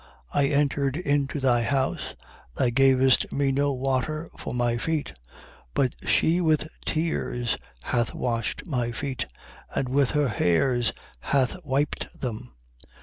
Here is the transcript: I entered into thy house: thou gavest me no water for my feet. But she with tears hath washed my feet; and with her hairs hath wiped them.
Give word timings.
I 0.33 0.47
entered 0.47 0.97
into 0.97 1.39
thy 1.39 1.61
house: 1.61 2.15
thou 2.55 2.71
gavest 2.71 3.31
me 3.31 3.51
no 3.51 3.71
water 3.71 4.31
for 4.35 4.51
my 4.51 4.77
feet. 4.77 5.13
But 5.75 5.93
she 6.07 6.41
with 6.41 6.67
tears 6.87 7.59
hath 7.83 8.15
washed 8.15 8.65
my 8.65 8.91
feet; 8.91 9.27
and 9.75 9.87
with 9.87 10.09
her 10.17 10.29
hairs 10.29 10.91
hath 11.19 11.55
wiped 11.63 12.19
them. 12.19 12.55